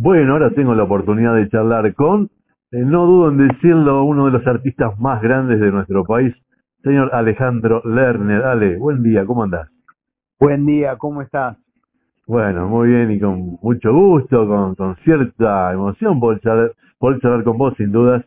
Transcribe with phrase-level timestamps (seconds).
[0.00, 2.30] Bueno, ahora tengo la oportunidad de charlar con,
[2.70, 6.32] eh, no dudo en decirlo, uno de los artistas más grandes de nuestro país,
[6.84, 8.44] señor Alejandro Lerner.
[8.44, 9.68] Ale, buen día, ¿cómo andás?
[10.38, 11.56] Buen día, ¿cómo estás?
[12.28, 16.70] Bueno, muy bien y con mucho gusto, con, con cierta emoción por charlar,
[17.00, 18.24] por charlar con vos, sin dudas.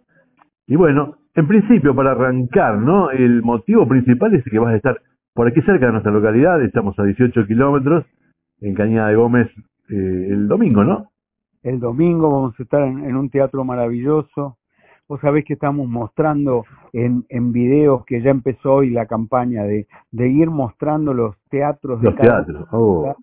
[0.68, 3.12] Y bueno, en principio, para arrancar, ¿no?
[3.12, 5.00] El motivo principal es que vas a estar
[5.34, 8.04] por aquí cerca de nuestra localidad, estamos a 18 kilómetros,
[8.60, 9.48] en Cañada de Gómez,
[9.90, 11.12] eh, el domingo, ¿no?
[11.64, 14.58] El domingo vamos a estar en, en, un teatro maravilloso.
[15.08, 19.88] Vos sabés que estamos mostrando en, en videos que ya empezó hoy la campaña de,
[20.12, 22.02] de ir mostrando los teatros.
[22.02, 23.16] Los de cada teatros, oh.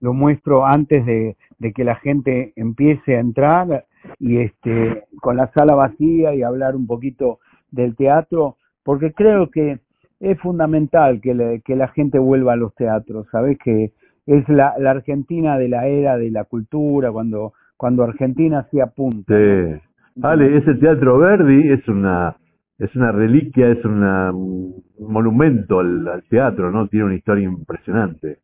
[0.00, 3.86] Lo muestro antes de, de que la gente empiece a entrar
[4.18, 7.40] y este con la sala vacía y hablar un poquito
[7.70, 9.80] del teatro, porque creo que
[10.20, 13.58] es fundamental que, le, que la gente vuelva a los teatros, ¿sabes?
[13.58, 13.92] Que
[14.26, 19.34] es la, la Argentina de la era de la cultura, cuando, cuando Argentina hacía punta.
[19.34, 20.22] Sí.
[20.22, 22.36] Ale, ese Teatro Verdi es una
[22.78, 26.88] es una reliquia, es una, un monumento al, al, teatro, ¿no?
[26.88, 28.38] Tiene una historia impresionante.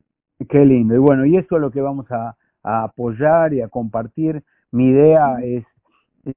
[0.48, 0.94] Qué lindo.
[0.94, 4.42] Y bueno, y eso es lo que vamos a, a apoyar y a compartir.
[4.70, 5.64] Mi idea es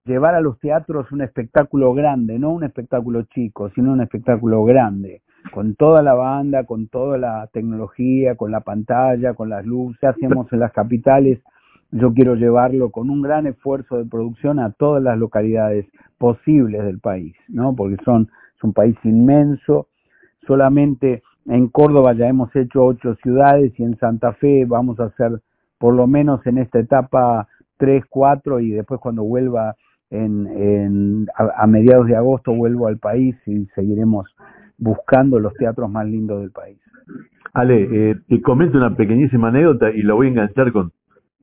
[0.03, 5.21] llevar a los teatros un espectáculo grande, no un espectáculo chico, sino un espectáculo grande,
[5.51, 10.51] con toda la banda, con toda la tecnología, con la pantalla, con las luces, hacemos
[10.51, 11.39] en las capitales,
[11.95, 15.85] yo quiero llevarlo con un gran esfuerzo de producción a todas las localidades
[16.17, 17.73] posibles del país, ¿no?
[17.73, 19.87] Porque son, es un país inmenso,
[20.45, 25.39] solamente en Córdoba ya hemos hecho ocho ciudades y en Santa Fe vamos a hacer
[25.77, 29.75] por lo menos en esta etapa tres, cuatro y después cuando vuelva
[30.11, 34.27] a, mediados de agosto vuelvo al país y seguiremos
[34.77, 36.77] buscando los teatros más lindos del país.
[37.53, 40.91] Ale, eh, te comento una pequeñísima anécdota y lo voy a enganchar con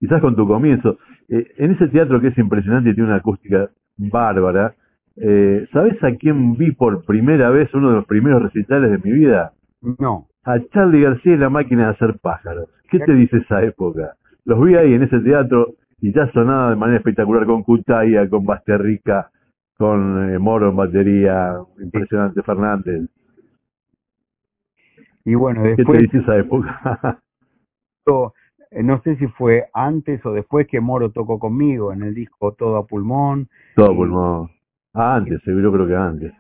[0.03, 0.99] quizás con tu comienzo.
[1.29, 4.75] Eh, en ese teatro que es impresionante y tiene una acústica bárbara,
[5.17, 9.17] eh, ¿sabes a quién vi por primera vez uno de los primeros recitales de mi
[9.17, 9.53] vida?
[9.99, 10.27] No.
[10.43, 12.69] A Charlie García y la máquina de hacer pájaros.
[12.91, 14.17] ¿Qué te dice esa época?
[14.45, 18.45] Los vi ahí en ese teatro y ya sonaba de manera espectacular con Cutaya, con
[18.45, 19.31] Basterrica,
[19.79, 23.09] con eh, Moro en batería, impresionante Fernández.
[25.25, 27.21] Y bueno, ¿Qué después, te dice esa época?
[28.73, 32.53] eh, no sé si fue antes o después que Moro tocó conmigo en el disco
[32.53, 33.49] Todo a Pulmón.
[33.77, 34.51] Todo a Pulmón.
[34.95, 36.33] Ah, antes, seguro creo que antes.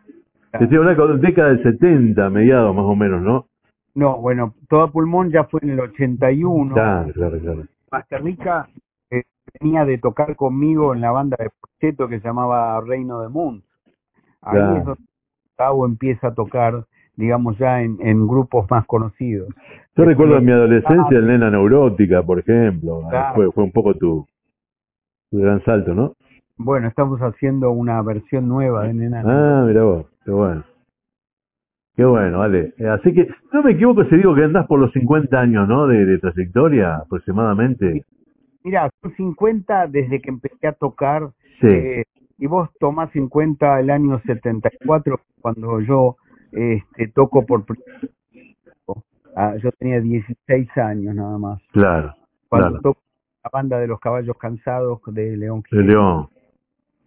[0.53, 3.47] Te estoy hablando de década del 70, mediados más o menos, ¿no?
[3.95, 6.75] No, bueno, Todo a Pulmón ya fue en el 81.
[6.75, 7.63] Claro, claro, claro.
[7.91, 8.69] Basterrica
[9.11, 9.23] eh,
[9.61, 13.63] venía de tocar conmigo en la banda de Pocheto que se llamaba Reino de Moon.
[14.43, 14.77] Ahí Claro.
[14.77, 15.03] es donde
[15.45, 16.85] Gustavo empieza a tocar,
[17.17, 19.49] digamos, ya en, en grupos más conocidos.
[19.97, 23.03] Yo recuerdo en mi Ah, adolescencia el Nena Neurótica, por ejemplo.
[23.11, 23.35] Claro.
[23.35, 24.27] Fue, fue un poco tu,
[25.31, 26.15] tu gran salto, ¿no?
[26.57, 29.23] Bueno, estamos haciendo una versión nueva de Nena.
[29.25, 30.65] Ah, mira vos, qué bueno.
[31.95, 32.73] Qué bueno, vale.
[32.79, 35.87] Eh, Así que, no me equivoco si digo que andás por los 50 años, ¿no?
[35.87, 38.05] De, de trayectoria, aproximadamente.
[38.65, 41.29] Mira, son 50 desde que empecé a tocar.
[41.61, 41.67] Sí.
[41.69, 42.05] eh,
[42.39, 46.17] y vos tomás en cuenta el año 74, cuando yo
[46.53, 47.65] este, toco por.
[49.35, 51.61] Ah, yo tenía 16 años nada más.
[51.73, 52.15] Claro,
[52.49, 52.83] Cuando claro.
[52.83, 53.01] toco
[53.43, 55.83] la banda de los caballos cansados de León De Gieco.
[55.83, 56.29] León.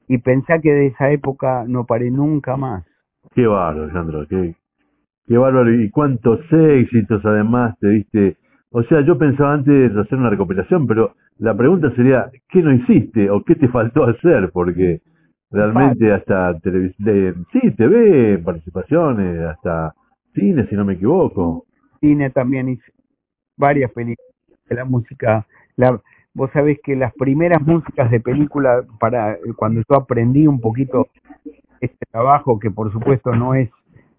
[0.08, 2.86] Y pensé que de esa época no paré nunca más.
[3.34, 4.56] Qué bárbaro, Alejandro, qué,
[5.28, 5.74] qué bárbaro.
[5.74, 8.38] Y cuántos éxitos además te diste.
[8.72, 12.74] O sea, yo pensaba antes de hacer una recopilación, pero la pregunta sería, ¿qué no
[12.74, 14.52] hiciste o qué te faltó hacer?
[14.52, 15.02] Porque
[15.52, 19.94] realmente hasta televisión, sí, TV, participaciones, hasta
[20.34, 21.66] cine, si no me equivoco.
[22.00, 22.92] Cine también hice
[23.58, 24.34] varias películas
[24.68, 25.48] de la música.
[25.76, 26.00] La,
[26.34, 31.08] vos sabés que las primeras músicas de película, para cuando yo aprendí un poquito
[31.80, 33.70] este trabajo, que por supuesto no es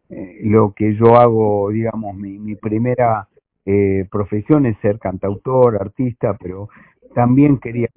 [0.09, 3.29] eh, lo que yo hago, digamos, mi, mi primera
[3.65, 6.69] eh, profesión es ser cantautor, artista, pero
[7.15, 7.89] también quería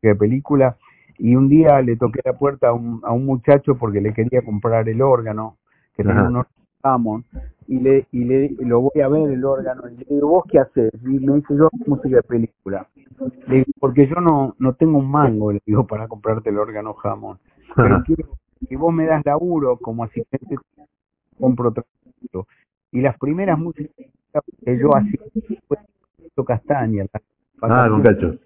[0.00, 0.76] que película
[1.18, 4.42] y un día le toqué la puerta a un, a un muchacho porque le quería
[4.42, 5.56] comprar el órgano,
[5.96, 6.28] que tenía Ajá.
[6.28, 6.56] un órgano
[7.68, 10.60] y le y le lo voy a ver el órgano y le digo, ¿vos qué
[10.60, 10.92] haces?
[11.02, 12.86] Y me dice, yo música de película.
[13.48, 16.94] Le digo, porque yo no no tengo un mango, le digo, para comprarte el órgano
[17.02, 17.40] Hammond.
[17.74, 18.28] Pero quiero
[18.68, 20.56] que vos me das laburo como asistente,
[21.38, 22.48] compro trabajo.
[22.92, 23.94] Y las primeras músicas
[24.64, 25.20] que yo hacía
[25.66, 25.78] fue
[26.46, 27.20] Castaña, la
[27.62, 28.36] ah, con Cacho.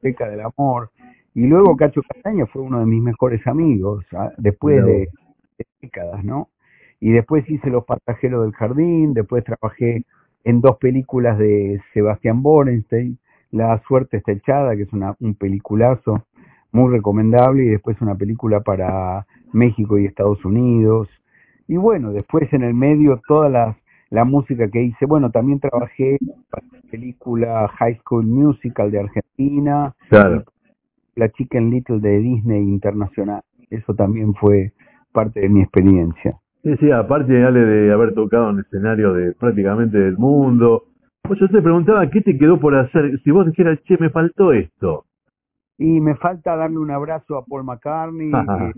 [0.00, 0.90] Peca del Amor.
[1.34, 5.08] Y luego Cacho Castaña fue uno de mis mejores amigos, ah, después de
[5.80, 6.48] décadas, ¿no?
[6.98, 10.04] Y después hice Los Pasajeros del Jardín, después trabajé
[10.44, 13.18] en dos películas de Sebastián Borenstein,
[13.52, 16.24] La suerte está echada, que es una, un peliculazo
[16.72, 21.08] muy recomendable, y después una película para México y Estados Unidos.
[21.66, 23.76] Y bueno, después en el medio toda la,
[24.10, 25.06] la música que hice.
[25.06, 26.18] Bueno, también trabajé
[26.50, 30.44] para la película High School Musical de Argentina, Claro.
[31.20, 33.42] La Chicken Little de Disney Internacional.
[33.68, 34.72] Eso también fue
[35.12, 36.38] parte de mi experiencia.
[36.62, 40.84] Sí, sí, aparte Ale, de haber tocado en escenario de prácticamente del mundo.
[41.22, 43.20] Pues yo te preguntaba, ¿qué te quedó por hacer?
[43.22, 45.04] Si vos dijeras, che, me faltó esto.
[45.78, 48.68] Y me falta darle un abrazo a Paul McCartney, Ajá.
[48.68, 48.72] eh,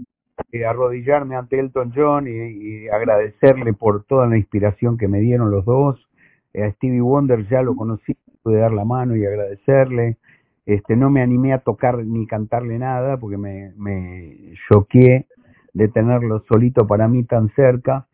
[0.53, 5.50] eh, arrodillarme ante Elton John y, y agradecerle por toda la inspiración que me dieron
[5.50, 6.09] los dos.
[6.55, 10.19] A Stevie Wonder ya lo conocí, pude dar la mano y agradecerle.
[10.64, 15.26] Este, no me animé a tocar ni cantarle nada porque me, me choqué
[15.75, 18.06] de tenerlo solito para mí tan cerca.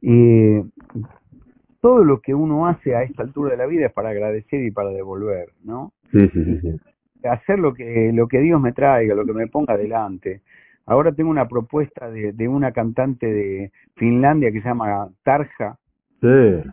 [0.00, 0.60] Y
[1.80, 4.70] todo lo que uno hace a esta altura de la vida es para agradecer y
[4.70, 5.92] para devolver, ¿no?
[6.10, 6.80] Sí, sí, sí, sí.
[7.28, 10.42] hacer lo que lo que Dios me traiga, lo que me ponga adelante.
[10.86, 15.78] Ahora tengo una propuesta de, de una cantante de Finlandia que se llama Tarja.
[16.20, 16.64] Sí, la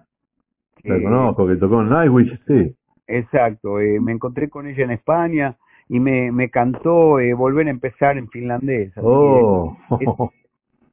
[0.98, 2.75] que- conozco, que tocó en Nightwish, sí.
[3.07, 5.57] Exacto, eh, me encontré con ella en España
[5.89, 8.97] y me, me cantó eh, volver a empezar en finlandés.
[8.97, 10.05] Así Oh, que,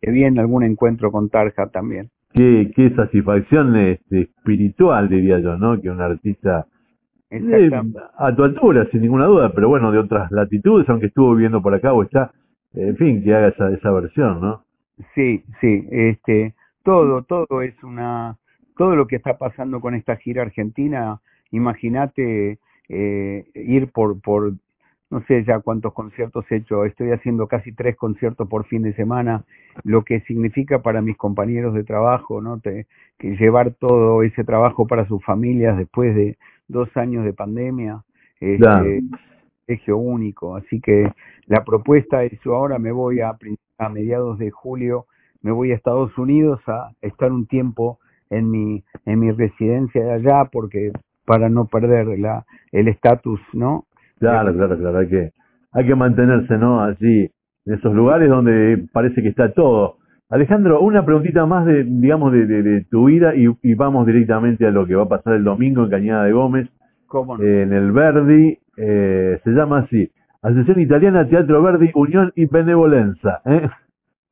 [0.02, 2.10] que bien algún encuentro con Tarja también.
[2.32, 5.80] qué, qué satisfacción este, espiritual, diría yo, ¿no?
[5.80, 6.66] Que un artista
[7.30, 7.70] eh,
[8.18, 11.74] a tu altura, sin ninguna duda, pero bueno, de otras latitudes, aunque estuvo viviendo por
[11.74, 12.32] acá o está,
[12.74, 14.64] en fin, que haga esa, esa versión, ¿no?
[15.14, 16.54] Sí, sí, este,
[16.84, 18.36] todo, todo es una,
[18.76, 21.20] todo lo que está pasando con esta gira argentina,
[21.50, 22.58] imagínate
[22.88, 24.52] eh, ir por, por,
[25.10, 28.94] no sé ya cuántos conciertos he hecho, estoy haciendo casi tres conciertos por fin de
[28.94, 29.44] semana,
[29.84, 32.60] lo que significa para mis compañeros de trabajo, ¿no?
[32.60, 32.86] Te-
[33.18, 36.38] que llevar todo ese trabajo para sus familias después de
[36.68, 38.02] dos años de pandemia,
[38.40, 39.02] este,
[39.66, 40.56] privilegio único.
[40.56, 41.12] Así que
[41.46, 43.36] la propuesta es yo ahora me voy a,
[43.78, 45.06] a mediados de julio,
[45.42, 47.98] me voy a Estados Unidos a estar un tiempo
[48.30, 50.92] en mi, en mi residencia de allá porque
[51.30, 53.84] para no perder la, el estatus, ¿no?
[54.18, 55.30] Claro, claro, claro, hay que,
[55.70, 56.82] hay que mantenerse, ¿no?
[56.82, 57.30] Allí,
[57.66, 59.98] en esos lugares donde parece que está todo.
[60.28, 64.66] Alejandro, una preguntita más de, digamos, de, de, de tu vida y, y vamos directamente
[64.66, 66.68] a lo que va a pasar el domingo en Cañada de Gómez,
[67.06, 67.44] ¿Cómo no?
[67.44, 70.10] en el Verdi, eh, se llama así,
[70.42, 73.68] Asociación Italiana Teatro Verdi, Unión y Benevolenza, ¿eh?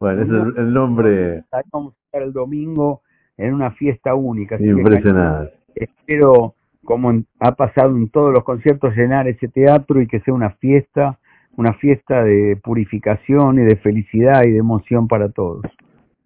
[0.00, 3.02] Bueno, ese es el, nombre vamos a estar el domingo
[3.36, 4.56] en una fiesta única.
[4.56, 6.54] así que espero,
[6.88, 10.52] como en- ha pasado en todos los conciertos, llenar ese teatro y que sea una
[10.52, 11.18] fiesta,
[11.54, 15.66] una fiesta de purificación y de felicidad y de emoción para todos.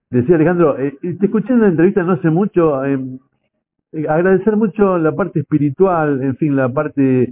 [0.08, 2.96] Decía Alejandro, eh, te escuché en una entrevista no hace mucho, eh,
[3.92, 7.22] eh, agradecer mucho la parte espiritual, en fin, la parte,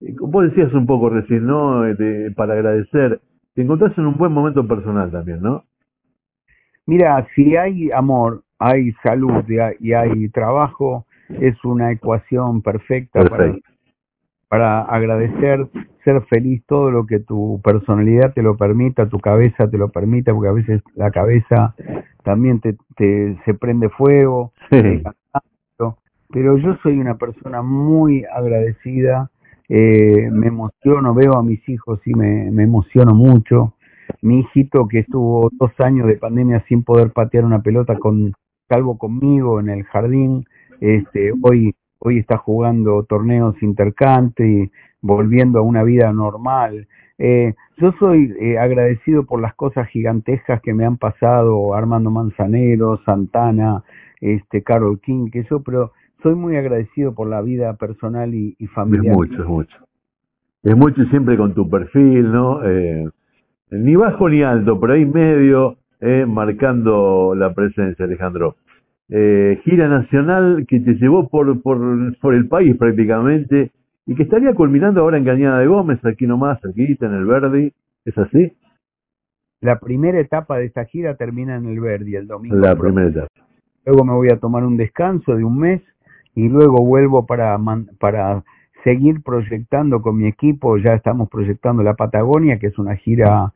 [0.00, 1.82] eh, como vos decías un poco recién, ¿no?
[1.82, 3.20] De- para agradecer.
[3.54, 5.62] Te encontrás en un buen momento personal también, ¿no?
[6.86, 11.06] Mira, si hay amor, hay salud y hay, y hay trabajo,
[11.40, 13.56] es una ecuación perfecta para,
[14.48, 15.68] para agradecer,
[16.04, 20.32] ser feliz todo lo que tu personalidad te lo permita, tu cabeza te lo permita,
[20.32, 21.74] porque a veces la cabeza
[22.24, 25.02] también te, te se prende fuego, Sí.
[26.32, 29.30] pero yo soy una persona muy agradecida,
[29.68, 33.74] eh, me emociono, veo a mis hijos y me, me emociono mucho.
[34.22, 38.32] Mi hijito que estuvo dos años de pandemia sin poder patear una pelota con
[38.68, 40.44] salvo conmigo en el jardín,
[40.80, 44.70] este, hoy hoy está jugando torneos intercountry,
[45.02, 46.88] volviendo a una vida normal.
[47.18, 52.98] Eh, yo soy eh, agradecido por las cosas gigantescas que me han pasado, Armando Manzanero,
[53.04, 53.84] Santana,
[54.20, 58.64] este, Carol King, que yo, pero soy muy agradecido por la vida personal y, y
[58.64, 59.14] Es familiar.
[59.14, 59.76] mucho, es mucho.
[60.62, 62.62] Es mucho y siempre con tu perfil, ¿no?
[62.64, 63.08] Eh,
[63.70, 68.56] ni bajo ni alto, pero ahí medio, eh, marcando la presencia, Alejandro.
[69.12, 73.72] Eh, gira nacional que te llevó por, por, por el país prácticamente
[74.06, 77.72] y que estaría culminando ahora en Cañada de Gómez, aquí nomás, aquí en el Verdi.
[78.04, 78.52] ¿Es así?
[79.60, 82.56] La primera etapa de esta gira termina en el Verdi el domingo.
[82.56, 83.28] La primera etapa.
[83.84, 85.82] Luego me voy a tomar un descanso de un mes
[86.34, 87.58] y luego vuelvo para,
[87.98, 88.44] para
[88.84, 90.78] seguir proyectando con mi equipo.
[90.78, 93.52] Ya estamos proyectando la Patagonia, que es una gira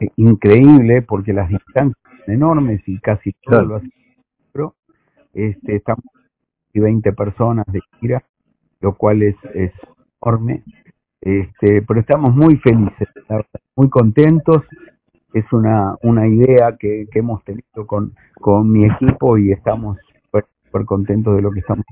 [0.00, 3.66] eh, increíble porque las distancias son enormes y casi todo Claro.
[3.66, 3.88] lo hace.
[5.34, 6.04] Este, estamos
[6.72, 8.22] y 20 personas de gira,
[8.80, 9.36] lo cual es,
[10.22, 10.62] enorme.
[11.20, 13.08] Este, pero estamos muy felices,
[13.76, 14.62] muy contentos.
[15.32, 18.14] Es una, idea que, hemos tenido con,
[18.70, 19.98] mi equipo y estamos
[20.32, 21.84] súper contentos de lo que estamos.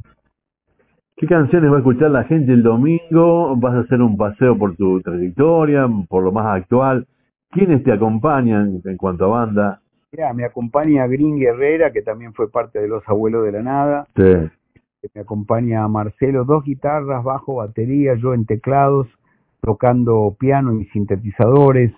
[1.16, 3.56] ¿Qué canciones va a escuchar la gente el domingo?
[3.56, 7.06] ¿Vas a hacer un paseo por tu trayectoria, por lo más actual?
[7.50, 9.80] ¿Quiénes te acompañan en cuanto a banda?
[10.34, 14.06] Me acompaña Green Guerrera, que también fue parte de Los Abuelos de la Nada.
[14.16, 14.50] Sí.
[15.14, 19.06] Me acompaña Marcelo, dos guitarras, bajo, batería, yo en teclados,
[19.60, 21.92] tocando piano y sintetizadores,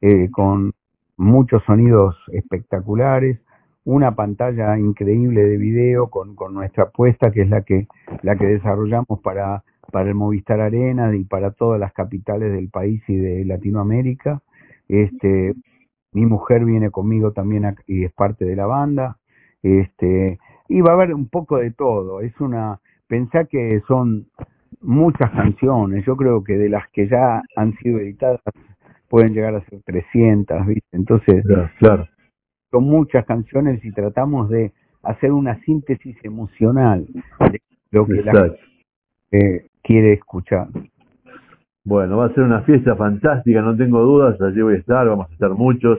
[0.00, 0.72] eh, con
[1.16, 3.40] muchos sonidos espectaculares,
[3.84, 7.86] una pantalla increíble de video con, con nuestra apuesta, que es la que,
[8.22, 13.02] la que desarrollamos para, para el Movistar Arena y para todas las capitales del país
[13.08, 14.40] y de Latinoamérica.
[14.88, 15.54] Este,
[16.14, 19.18] mi mujer viene conmigo también y es parte de la banda.
[19.62, 22.20] Este, y va a haber un poco de todo.
[22.20, 24.28] Es una, pensá que son
[24.80, 26.04] muchas canciones.
[26.06, 28.40] Yo creo que de las que ya han sido editadas
[29.08, 30.96] pueden llegar a ser 300, ¿viste?
[30.96, 31.44] Entonces,
[31.78, 32.06] claro,
[32.70, 37.06] son muchas canciones y tratamos de hacer una síntesis emocional
[37.50, 38.32] de lo que la
[39.30, 40.68] gente quiere escuchar.
[41.86, 45.28] Bueno, va a ser una fiesta fantástica, no tengo dudas, allí voy a estar, vamos
[45.28, 45.98] a estar muchos.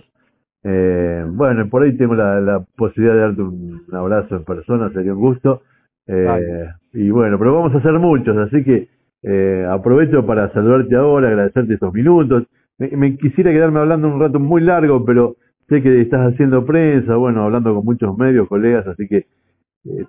[0.63, 5.13] Eh, bueno, por ahí tengo la, la, posibilidad de darte un, abrazo en persona, sería
[5.13, 5.62] un gusto.
[6.08, 8.89] Eh, y bueno, pero vamos a hacer muchos, así que
[9.22, 12.48] eh, aprovecho para saludarte ahora, agradecerte estos minutos.
[12.80, 15.36] Me, me, quisiera quedarme hablando un rato muy largo, pero
[15.70, 19.27] sé que estás haciendo prensa, bueno, hablando con muchos medios, colegas, así que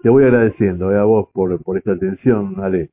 [0.02, 2.88] te voy agradeciendo a vos por, por esta atención, Ale.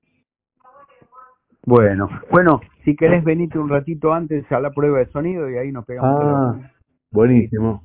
[1.66, 5.72] Bueno, bueno, si querés venirte un ratito antes a la prueba de sonido y ahí
[5.72, 6.22] nos pegamos.
[6.22, 6.72] Ah,
[7.12, 7.84] buenísimo.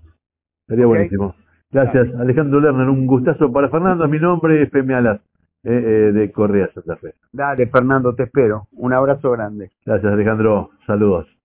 [0.67, 1.35] Sería buenísimo.
[1.71, 2.89] Gracias, Alejandro Lerner.
[2.89, 4.09] Un gustazo para Fernando.
[4.09, 5.21] Mi nombre es Femi Alas,
[5.63, 7.15] eh, eh, de Correa Santa Fe.
[7.33, 8.67] Dale, Fernando, te espero.
[8.73, 9.71] Un abrazo grande.
[9.87, 10.71] Gracias, Alejandro.
[10.87, 11.38] Saludos.